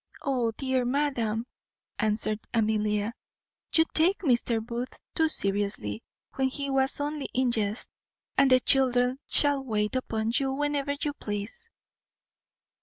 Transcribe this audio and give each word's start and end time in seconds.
"O 0.23 0.49
dear 0.53 0.83
madam!" 0.83 1.45
answered 1.99 2.39
Amelia, 2.55 3.13
"you 3.75 3.85
take 3.93 4.17
Mr. 4.23 4.59
Booth 4.59 4.97
too 5.13 5.27
seriously, 5.29 6.01
when 6.37 6.47
he 6.47 6.71
was 6.71 6.99
only 6.99 7.29
in 7.35 7.51
jest; 7.51 7.91
and 8.35 8.49
the 8.49 8.59
children 8.61 9.19
shall 9.27 9.63
wait 9.63 9.95
upon 9.95 10.31
you 10.35 10.53
whenever 10.53 10.95
you 11.03 11.13
please." 11.13 11.69